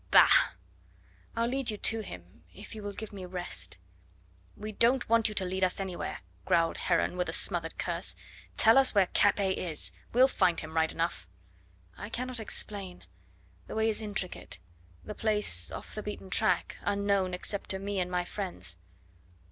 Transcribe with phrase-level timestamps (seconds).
[0.09, 0.53] "Bah!"
[1.35, 3.77] "I'll lead you to him, if you will give me rest."
[4.57, 8.15] "We don't want you to lead us anywhere," growled Heron with a smothered curse;
[8.57, 11.27] "tell us where Capet is; we'll find him right enough."
[11.99, 13.03] "I cannot explain;
[13.67, 14.57] the way is intricate;
[15.03, 18.79] the place off the beaten track, unknown except to me and my friends."